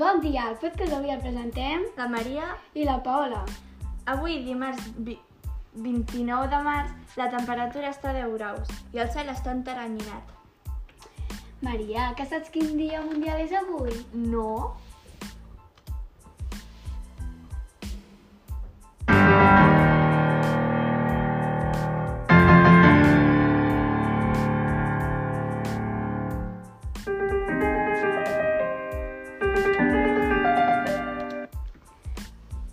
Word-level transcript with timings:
Bon 0.00 0.16
dia, 0.24 0.46
el 0.48 0.54
podcast 0.56 0.94
d'avui 0.94 1.10
el 1.12 1.18
presentem 1.20 1.82
La 1.98 2.06
Maria, 2.08 2.44
i 2.72 2.86
la 2.88 2.94
Paola. 3.04 3.40
avui 4.08 4.38
dimarts 4.46 4.86
vi 4.96 5.18
29 5.86 6.46
de 6.48 6.60
març, 6.64 6.94
la 7.20 7.26
temperatura 7.34 7.90
està 7.90 8.08
a 8.08 8.14
10 8.16 8.32
graus 8.38 8.70
i 8.94 9.02
el 9.04 9.10
cel 9.12 9.28
està 9.28 9.52
enteranyinat. 9.52 10.32
Maria, 11.60 12.06
que 12.16 12.24
saps 12.30 12.48
quin 12.54 12.72
dia 12.78 13.02
mundial 13.04 13.42
és 13.44 13.52
avui? 13.52 13.92
No? 14.14 14.72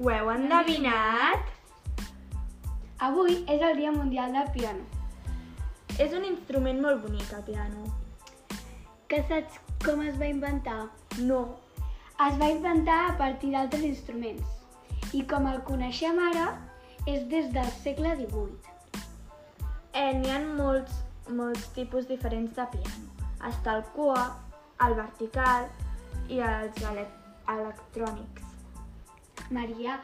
Ho 0.00 0.08
heu 0.08 0.30
endevinat? 0.32 1.48
Avui 3.04 3.34
és 3.52 3.60
el 3.60 3.74
dia 3.76 3.90
mundial 3.92 4.32
del 4.32 4.46
piano. 4.54 4.86
És 6.00 6.14
un 6.16 6.24
instrument 6.24 6.80
molt 6.80 7.02
bonic, 7.02 7.34
el 7.36 7.42
piano. 7.44 7.84
Que 9.12 9.18
saps 9.28 9.58
com 9.84 10.00
es 10.00 10.16
va 10.16 10.30
inventar? 10.32 10.78
No. 11.18 11.42
Es 12.28 12.40
va 12.40 12.48
inventar 12.48 12.96
a 13.10 13.14
partir 13.20 13.52
d'altres 13.52 13.84
instruments 13.90 15.12
i 15.12 15.20
com 15.28 15.52
el 15.52 15.60
coneixem 15.68 16.16
ara 16.30 16.48
és 17.04 17.28
des 17.28 17.52
del 17.52 17.68
segle 17.84 18.16
XVIII. 18.24 18.56
Eh, 19.92 20.12
N'hi 20.16 20.32
ha 20.32 20.40
molts, 20.46 21.02
molts 21.28 21.68
tipus 21.76 22.08
diferents 22.08 22.56
de 22.56 22.70
piano. 22.72 23.26
Està 23.52 23.76
el 23.76 23.84
cua, 23.92 24.30
el 24.86 24.96
vertical 25.04 25.68
i 26.32 26.40
els 26.40 26.86
ele 26.88 27.04
electrònics. 27.60 28.49
Maria, 29.50 30.00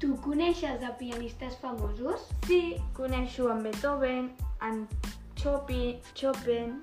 tu 0.00 0.16
coneixes 0.24 0.82
a 0.82 0.96
pianistes 0.96 1.56
famosos? 1.60 2.28
Sí, 2.46 2.76
coneixo 2.96 3.50
en 3.52 3.62
Beethoven, 3.62 4.32
en 4.62 4.88
Chopin, 5.36 6.00
Chopin, 6.14 6.82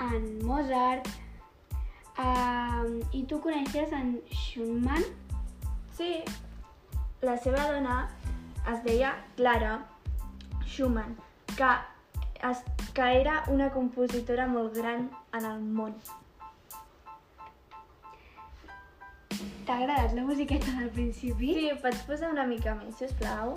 En 0.00 0.44
Mozart. 0.44 1.06
Um, 2.18 3.00
I 3.12 3.24
tu 3.26 3.40
coneixes 3.40 3.92
en 3.92 4.20
Schumann? 4.30 5.04
sí. 5.96 6.22
La 7.22 7.38
seva 7.38 7.70
dona 7.72 8.10
es 8.70 8.82
deia 8.84 9.14
Clara 9.36 9.86
Schumann, 10.66 11.16
que, 11.56 11.70
es, 12.50 12.58
que 12.92 13.06
era 13.20 13.44
una 13.48 13.70
compositora 13.70 14.46
molt 14.46 14.76
gran 14.76 15.08
en 15.32 15.44
el 15.44 15.60
món. 15.60 15.94
T'ha 19.64 19.78
agradat 19.80 20.12
la 20.12 20.22
musiqueta 20.28 20.72
del 20.78 20.90
principi? 20.92 21.54
Sí, 21.56 21.68
pots 21.80 22.02
posar 22.08 22.28
una 22.34 22.44
mica 22.50 22.74
més, 22.76 22.98
sisplau? 23.00 23.54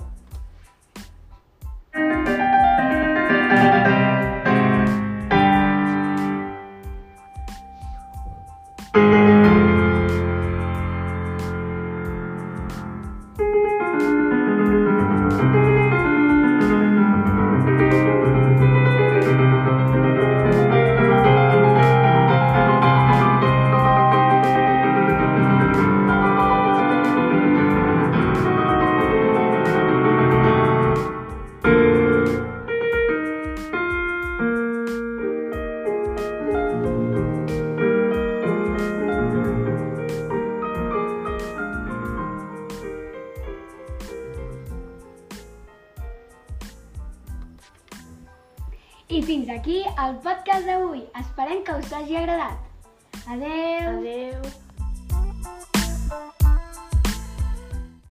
I 49.10 49.22
fins 49.24 49.48
aquí 49.54 49.78
el 50.04 50.18
podcast 50.26 50.68
d'avui. 50.68 51.06
Esperem 51.22 51.64
que 51.64 51.80
us 51.80 51.94
hagi 51.96 52.20
agradat. 52.20 53.24
Adeu! 53.32 53.92
Adeu. 53.98 54.67